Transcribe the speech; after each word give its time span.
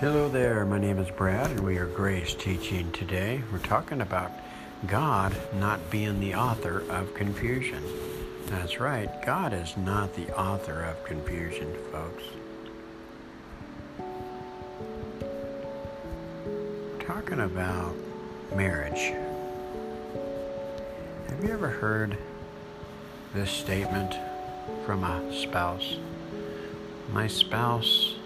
Hello 0.00 0.28
there, 0.28 0.66
my 0.66 0.76
name 0.76 0.98
is 0.98 1.08
Brad, 1.08 1.52
and 1.52 1.60
we 1.60 1.78
are 1.78 1.86
Grace 1.86 2.34
Teaching 2.34 2.90
today. 2.90 3.40
We're 3.52 3.60
talking 3.60 4.00
about 4.00 4.32
God 4.88 5.32
not 5.54 5.88
being 5.88 6.18
the 6.18 6.34
author 6.34 6.82
of 6.90 7.14
confusion. 7.14 7.80
That's 8.46 8.80
right, 8.80 9.08
God 9.24 9.52
is 9.52 9.76
not 9.76 10.12
the 10.16 10.36
author 10.36 10.82
of 10.82 11.04
confusion, 11.04 11.72
folks. 11.92 12.24
Talking 16.98 17.40
about 17.40 17.94
marriage. 18.56 19.14
Have 21.28 21.44
you 21.44 21.52
ever 21.52 21.68
heard 21.68 22.18
this 23.32 23.50
statement 23.50 24.16
from 24.84 25.04
a 25.04 25.32
spouse? 25.32 25.98
My 27.12 27.28
spouse 27.28 28.16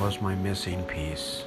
was 0.00 0.20
my 0.20 0.34
missing 0.34 0.82
piece. 0.84 1.44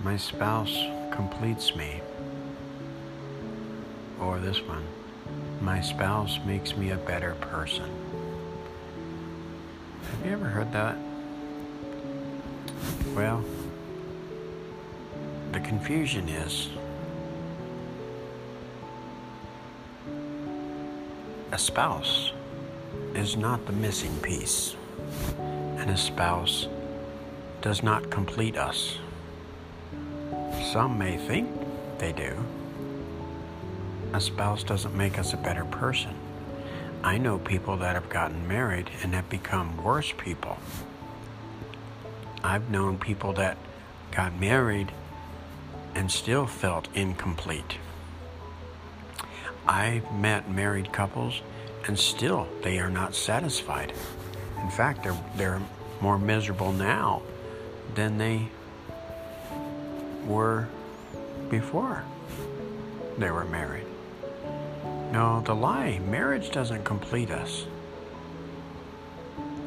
My 0.00 0.16
spouse 0.16 0.76
completes 1.12 1.74
me. 1.76 2.00
Or 4.20 4.38
this 4.38 4.60
one, 4.62 4.84
my 5.60 5.80
spouse 5.80 6.38
makes 6.44 6.76
me 6.76 6.90
a 6.90 6.96
better 6.96 7.34
person. 7.34 7.90
Have 10.10 10.26
you 10.26 10.32
ever 10.32 10.46
heard 10.46 10.72
that? 10.72 10.96
Well, 13.14 13.44
the 15.52 15.60
confusion 15.60 16.28
is 16.28 16.70
a 21.52 21.58
spouse 21.58 22.32
is 23.14 23.36
not 23.36 23.64
the 23.66 23.72
missing 23.72 24.14
piece 24.20 24.76
and 25.86 25.94
a 25.94 25.98
spouse 25.98 26.66
does 27.62 27.84
not 27.84 28.10
complete 28.10 28.56
us. 28.56 28.98
Some 30.72 30.98
may 30.98 31.16
think 31.16 31.48
they 31.98 32.10
do. 32.10 32.44
A 34.12 34.20
spouse 34.20 34.64
doesn't 34.64 34.96
make 34.96 35.16
us 35.16 35.32
a 35.32 35.36
better 35.36 35.64
person. 35.64 36.12
I 37.04 37.18
know 37.18 37.38
people 37.38 37.76
that 37.76 37.94
have 37.94 38.08
gotten 38.08 38.48
married 38.48 38.90
and 39.04 39.14
have 39.14 39.30
become 39.30 39.80
worse 39.84 40.12
people. 40.18 40.58
I've 42.42 42.68
known 42.68 42.98
people 42.98 43.32
that 43.34 43.56
got 44.10 44.34
married 44.40 44.90
and 45.94 46.10
still 46.10 46.48
felt 46.48 46.88
incomplete. 46.94 47.78
I've 49.68 50.10
met 50.12 50.50
married 50.50 50.92
couples 50.92 51.42
and 51.86 51.96
still 51.96 52.48
they 52.64 52.80
are 52.80 52.90
not 52.90 53.14
satisfied. 53.14 53.92
In 54.60 54.70
fact, 54.70 55.04
they're, 55.04 55.16
they're 55.36 55.60
more 56.00 56.18
miserable 56.18 56.72
now 56.72 57.22
than 57.94 58.18
they 58.18 58.48
were 60.26 60.68
before 61.50 62.04
they 63.18 63.30
were 63.30 63.44
married. 63.44 63.86
No, 65.12 65.40
the 65.44 65.54
lie, 65.54 66.00
marriage 66.00 66.50
doesn't 66.50 66.84
complete 66.84 67.30
us. 67.30 67.66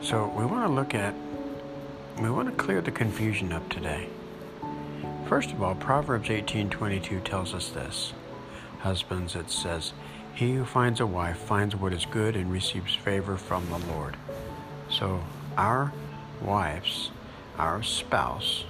So 0.02 0.28
we 0.38 0.46
want 0.46 0.68
to 0.68 0.74
look 0.74 0.94
at, 0.94 1.14
we 2.20 2.30
want 2.30 2.50
to 2.50 2.56
clear 2.56 2.82
the 2.82 2.92
confusion 2.92 3.52
up 3.52 3.68
today. 3.70 4.10
First 5.28 5.52
of 5.52 5.62
all, 5.62 5.76
Proverbs 5.76 6.30
18:22 6.30 7.20
tells 7.22 7.54
us 7.54 7.70
this. 7.70 8.14
Husbands, 8.80 9.36
it 9.36 9.50
says, 9.50 9.94
"He 10.34 10.56
who 10.56 10.66
finds 10.66 11.00
a 11.00 11.06
wife 11.06 11.38
finds 11.38 11.76
what 11.76 11.94
is 11.94 12.06
good 12.06 12.36
and 12.36 12.52
receives 12.52 12.96
favor 12.96 13.38
from 13.38 13.68
the 13.70 13.78
Lord." 13.94 14.18
So 14.90 15.22
our 15.58 15.92
wives, 16.42 17.12
our 17.58 17.84
spouse, 17.84 18.66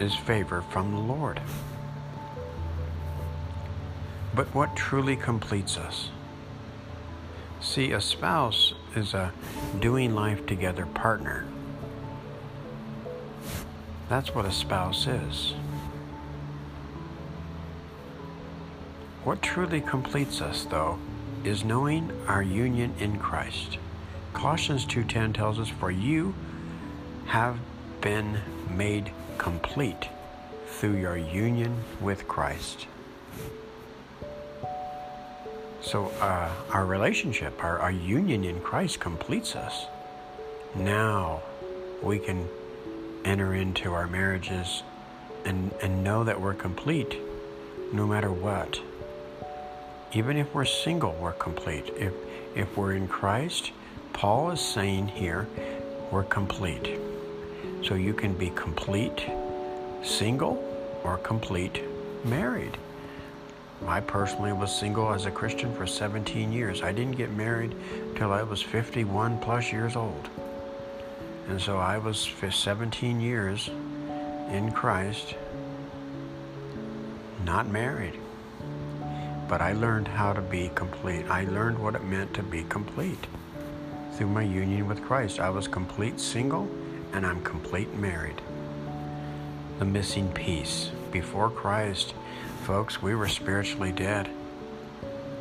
is 0.00 0.14
favor 0.14 0.62
from 0.70 0.92
the 0.92 1.00
Lord. 1.00 1.40
But 4.34 4.54
what 4.54 4.76
truly 4.76 5.16
completes 5.16 5.76
us? 5.78 6.10
See, 7.60 7.92
a 7.92 8.00
spouse 8.00 8.74
is 8.94 9.14
a 9.14 9.32
doing 9.80 10.14
life 10.14 10.46
together 10.46 10.86
partner. 10.86 11.46
That's 14.08 14.34
what 14.34 14.44
a 14.44 14.52
spouse 14.52 15.06
is. 15.06 15.54
What 19.24 19.42
truly 19.42 19.80
completes 19.80 20.40
us, 20.40 20.64
though, 20.64 20.98
is 21.42 21.64
knowing 21.64 22.12
our 22.28 22.42
union 22.42 22.94
in 23.00 23.18
Christ. 23.18 23.78
Colossians 24.34 24.84
2:10 24.84 25.32
tells 25.32 25.58
us 25.58 25.68
for 25.68 25.90
you 25.90 26.34
have 27.26 27.58
been 28.00 28.38
made 28.70 29.10
complete 29.38 30.08
through 30.66 30.96
your 30.96 31.16
union 31.16 31.76
with 32.00 32.26
Christ. 32.28 32.86
So 35.80 36.06
uh, 36.20 36.50
our 36.72 36.84
relationship, 36.84 37.62
our, 37.62 37.78
our 37.78 37.92
union 37.92 38.44
in 38.44 38.60
Christ 38.60 38.98
completes 38.98 39.54
us. 39.54 39.86
Now 40.74 41.42
we 42.02 42.18
can 42.18 42.48
enter 43.24 43.54
into 43.54 43.92
our 43.92 44.06
marriages 44.06 44.82
and, 45.44 45.72
and 45.82 46.02
know 46.02 46.24
that 46.24 46.40
we're 46.40 46.54
complete 46.54 47.16
no 47.92 48.06
matter 48.06 48.32
what. 48.32 48.80
Even 50.12 50.36
if 50.36 50.52
we're 50.54 50.64
single, 50.64 51.12
we're 51.20 51.32
complete. 51.32 51.92
If, 51.96 52.12
if 52.54 52.76
we're 52.76 52.94
in 52.94 53.06
Christ, 53.06 53.72
Paul 54.12 54.50
is 54.50 54.60
saying 54.60 55.08
here, 55.08 55.46
we're 56.10 56.24
complete. 56.24 56.98
So 57.82 57.94
you 57.94 58.14
can 58.14 58.34
be 58.34 58.50
complete 58.50 59.24
single 60.02 60.62
or 61.04 61.18
complete 61.18 61.82
married. 62.24 62.76
I 63.86 64.00
personally 64.00 64.52
was 64.52 64.74
single 64.74 65.12
as 65.12 65.26
a 65.26 65.30
Christian 65.30 65.74
for 65.74 65.86
17 65.86 66.52
years. 66.52 66.82
I 66.82 66.92
didn't 66.92 67.16
get 67.16 67.30
married 67.32 67.74
till 68.16 68.32
I 68.32 68.42
was 68.42 68.62
51 68.62 69.38
plus 69.38 69.70
years 69.70 69.96
old. 69.96 70.28
And 71.48 71.60
so 71.60 71.76
I 71.76 71.98
was 71.98 72.28
17 72.50 73.20
years 73.20 73.68
in 74.50 74.72
Christ, 74.72 75.34
not 77.44 77.68
married. 77.68 78.18
But 79.48 79.60
I 79.60 79.74
learned 79.74 80.08
how 80.08 80.32
to 80.32 80.40
be 80.40 80.70
complete. 80.74 81.26
I 81.28 81.44
learned 81.44 81.78
what 81.78 81.94
it 81.94 82.02
meant 82.02 82.34
to 82.34 82.42
be 82.42 82.64
complete 82.64 83.26
through 84.14 84.28
my 84.28 84.42
union 84.42 84.88
with 84.88 85.04
Christ. 85.04 85.38
I 85.38 85.50
was 85.50 85.68
complete 85.68 86.18
single 86.18 86.68
and 87.12 87.26
I'm 87.26 87.42
complete 87.42 87.88
and 87.88 88.00
married. 88.00 88.40
The 89.78 89.84
missing 89.84 90.30
piece. 90.32 90.90
Before 91.12 91.50
Christ, 91.50 92.14
folks, 92.64 93.02
we 93.02 93.14
were 93.14 93.28
spiritually 93.28 93.92
dead. 93.92 94.30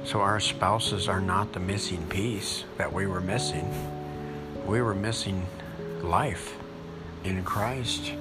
So 0.04 0.22
our 0.22 0.40
spouses 0.40 1.08
are 1.08 1.22
not 1.22 1.54
the 1.54 1.60
missing 1.60 2.06
piece 2.08 2.64
that 2.78 2.94
we 2.94 3.08
were 3.08 3.22
missing. 3.22 3.74
We 4.66 4.82
were 4.82 4.96
missing 4.96 5.46
life 6.02 6.56
in 7.24 7.44
Christ. 7.44 8.14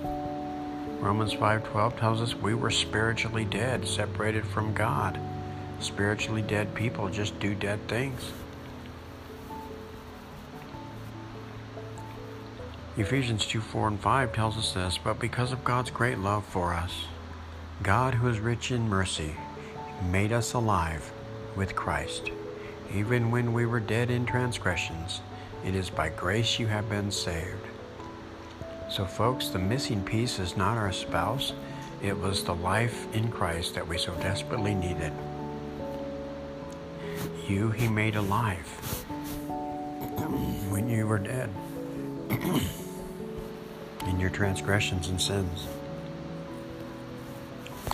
Romans 1.01 1.35
5:12 1.35 1.97
tells 1.99 2.23
us 2.23 2.35
we 2.35 2.55
were 2.55 2.71
spiritually 2.71 3.45
dead, 3.45 3.87
separated 3.87 4.47
from 4.47 4.73
God. 4.73 5.19
Spiritually 5.81 6.41
dead 6.41 6.75
people 6.75 7.11
just 7.11 7.39
do 7.39 7.55
dead 7.55 7.87
things. 7.89 8.33
Ephesians 12.97 13.45
2 13.47 13.61
4 13.61 13.89
and 13.89 14.01
5 14.01 14.33
tells 14.33 14.57
us 14.57 14.73
this, 14.73 15.01
but 15.03 15.19
because 15.19 15.51
of 15.51 15.65
God's 15.65 15.91
great 15.91 16.19
love 16.19 16.45
for 16.45 16.73
us, 16.73 17.07
God, 17.83 18.15
who 18.15 18.29
is 18.29 18.39
rich 18.39 18.71
in 18.71 18.89
mercy, 18.89 19.35
made 20.13 20.31
us 20.31 20.53
alive 20.53 21.13
with 21.57 21.75
Christ. 21.75 22.31
Even 22.95 23.33
when 23.33 23.53
we 23.53 23.67
were 23.67 23.81
dead 23.81 24.13
in 24.13 24.25
transgressions, 24.25 25.23
it 25.65 25.75
is 25.75 25.91
by 25.91 26.09
grace 26.09 26.61
you 26.61 26.69
have 26.69 26.89
been 26.89 27.11
saved. 27.11 27.67
So, 28.89 29.05
folks, 29.05 29.49
the 29.49 29.59
missing 29.59 30.05
piece 30.05 30.39
is 30.39 30.57
not 30.57 30.79
our 30.79 30.93
spouse, 30.93 31.53
it 32.01 32.17
was 32.17 32.45
the 32.45 32.55
life 32.55 33.13
in 33.13 33.29
Christ 33.29 33.75
that 33.75 33.89
we 33.89 33.99
so 33.99 34.15
desperately 34.21 34.73
needed. 34.73 35.13
You, 37.49 37.73
He 37.73 37.89
made 37.89 38.15
alive 38.15 38.69
when 40.71 40.89
you 40.89 41.09
were 41.09 41.19
dead 41.19 41.51
your 44.25 44.33
transgressions 44.33 45.09
and 45.09 45.21
sins. 45.21 45.69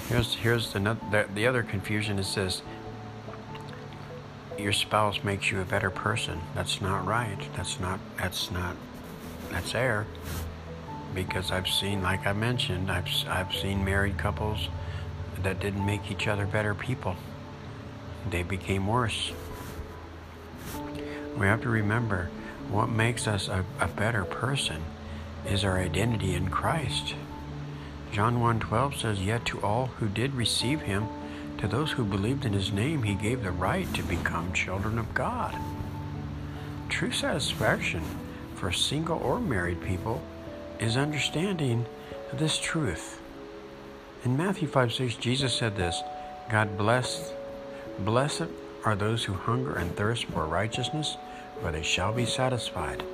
Here's 0.09 0.35
here's 0.37 0.73
the, 0.73 0.79
the 0.79 1.27
the 1.35 1.47
other 1.49 1.65
confusion. 1.65 2.21
It 2.21 2.25
says 2.25 2.62
your 4.56 4.73
spouse 4.73 5.25
makes 5.25 5.50
you 5.50 5.61
a 5.61 5.65
better 5.65 5.91
person. 5.91 6.41
That's 6.55 6.81
not 6.81 7.05
right. 7.05 7.41
That's 7.56 7.81
not 7.81 7.99
that's 8.17 8.49
not 8.53 8.77
that's 9.50 9.75
air. 9.75 10.06
Because 11.17 11.50
I've 11.50 11.67
seen, 11.67 12.00
like 12.00 12.25
I 12.29 12.32
mentioned, 12.32 12.93
I've 12.93 13.09
I've 13.27 13.53
seen 13.53 13.85
married 13.85 14.17
couples 14.17 14.69
that 15.43 15.59
didn't 15.59 15.85
make 15.85 16.12
each 16.12 16.29
other 16.29 16.47
better 16.47 16.77
people. 16.77 17.17
They 18.31 18.44
became 18.44 18.87
worse. 18.87 19.32
We 21.37 21.47
have 21.47 21.62
to 21.62 21.69
remember 21.69 22.31
what 22.71 22.88
makes 22.88 23.27
us 23.27 23.49
a, 23.49 23.65
a 23.81 23.88
better 23.88 24.25
person 24.25 24.85
is 25.47 25.65
our 25.65 25.79
identity 25.79 26.35
in 26.35 26.49
Christ. 26.49 27.15
John 28.13 28.41
1:12 28.41 28.97
says, 28.97 29.23
"Yet 29.23 29.45
to 29.47 29.61
all 29.61 29.87
who 29.99 30.09
did 30.09 30.35
receive 30.35 30.83
him, 30.83 31.09
to 31.59 31.69
those 31.69 31.93
who 31.93 32.05
believed 32.05 32.45
in 32.45 32.53
his 32.53 32.73
name, 32.73 33.03
he 33.03 33.15
gave 33.15 33.43
the 33.43 33.51
right 33.51 33.93
to 33.95 34.03
become 34.03 34.53
children 34.53 34.99
of 34.99 35.15
God." 35.15 35.55
True 36.89 37.13
satisfaction 37.13 38.03
for 38.57 38.73
single 38.73 39.19
or 39.19 39.41
married 39.41 39.83
people 39.83 40.23
is 40.79 40.97
understanding 40.97 41.87
this 42.33 42.59
truth. 42.59 43.21
In 44.25 44.37
Matthew 44.37 44.69
5 44.69 44.93
6, 44.93 45.15
Jesus 45.15 45.55
said 45.55 45.77
this 45.77 46.03
God 46.51 46.77
bless, 46.77 47.33
blessed 48.01 48.49
are 48.85 48.97
those 48.97 49.25
who 49.25 49.35
hunger 49.35 49.75
and 49.75 49.95
thirst 49.95 50.25
for 50.27 50.45
righteousness, 50.47 51.17
for 51.61 51.71
they 51.71 51.83
shall 51.83 52.13
be 52.13 52.27
satisfied. 52.27 53.05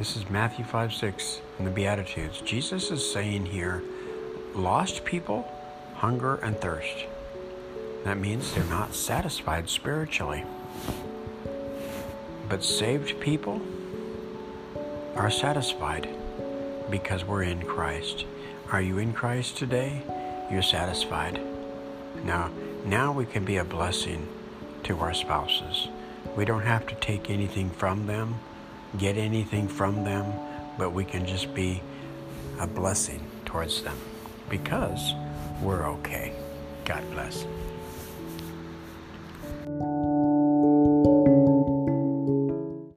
This 0.00 0.16
is 0.16 0.30
Matthew 0.30 0.64
5 0.64 0.94
6 0.94 1.42
in 1.58 1.66
the 1.66 1.70
Beatitudes. 1.70 2.40
Jesus 2.40 2.90
is 2.90 3.12
saying 3.12 3.44
here, 3.44 3.82
lost 4.54 5.04
people 5.04 5.46
hunger 5.96 6.36
and 6.36 6.58
thirst. 6.58 7.04
That 8.04 8.16
means 8.16 8.54
they're 8.54 8.64
not 8.64 8.94
satisfied 8.94 9.68
spiritually. 9.68 10.42
But 12.48 12.64
saved 12.64 13.20
people 13.20 13.60
are 15.16 15.30
satisfied 15.30 16.08
because 16.88 17.26
we're 17.26 17.42
in 17.42 17.60
Christ. 17.66 18.24
Are 18.72 18.80
you 18.80 18.96
in 18.96 19.12
Christ 19.12 19.58
today? 19.58 20.00
You're 20.50 20.62
satisfied. 20.62 21.38
Now, 22.24 22.50
now 22.86 23.12
we 23.12 23.26
can 23.26 23.44
be 23.44 23.58
a 23.58 23.64
blessing 23.64 24.26
to 24.84 24.98
our 25.00 25.12
spouses. 25.12 25.88
We 26.38 26.46
don't 26.46 26.62
have 26.62 26.86
to 26.86 26.94
take 26.94 27.28
anything 27.28 27.68
from 27.68 28.06
them, 28.06 28.36
get 28.98 29.16
anything 29.16 29.68
from 29.68 30.04
them, 30.04 30.32
but 30.78 30.90
we 30.90 31.04
can 31.04 31.26
just 31.26 31.54
be 31.54 31.82
a 32.58 32.66
blessing 32.66 33.20
towards 33.44 33.82
them 33.82 33.96
because 34.48 35.14
we're 35.62 35.86
okay. 35.86 36.32
God 36.84 37.02
bless. 37.12 37.46